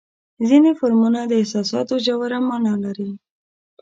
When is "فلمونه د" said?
0.79-1.31